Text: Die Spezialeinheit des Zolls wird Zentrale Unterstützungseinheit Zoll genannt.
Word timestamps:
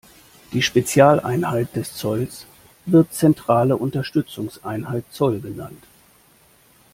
Die 0.53 0.63
Spezialeinheit 0.63 1.75
des 1.75 1.93
Zolls 1.93 2.47
wird 2.87 3.13
Zentrale 3.13 3.77
Unterstützungseinheit 3.77 5.03
Zoll 5.11 5.39
genannt. 5.39 5.83